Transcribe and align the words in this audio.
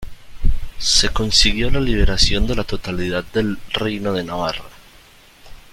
Se 0.79 1.09
consiguió 1.09 1.69
la 1.69 1.79
liberación 1.79 2.47
de 2.47 2.55
la 2.55 2.63
totalidad 2.63 3.23
del 3.23 3.59
Reino 3.71 4.11
de 4.13 4.23
Navarra. 4.23 4.63